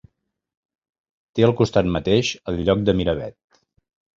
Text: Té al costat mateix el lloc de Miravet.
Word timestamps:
Té 1.35 1.45
al 1.49 1.53
costat 1.61 1.91
mateix 1.99 2.33
el 2.53 2.59
lloc 2.71 2.85
de 2.89 2.97
Miravet. 3.03 3.61